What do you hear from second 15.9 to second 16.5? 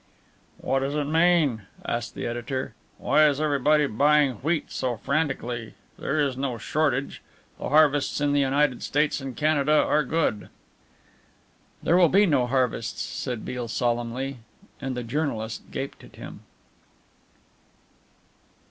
at him.